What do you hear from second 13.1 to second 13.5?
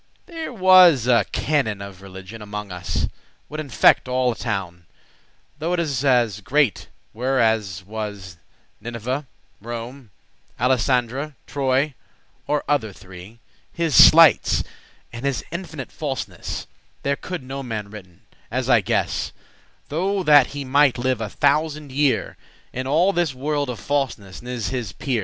*Alexandria